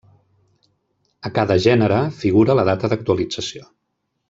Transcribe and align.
A 1.29 1.33
cada 1.35 1.59
gènere 1.67 2.01
figura 2.23 2.57
la 2.61 2.67
data 2.73 2.91
d’actualització. 2.95 3.71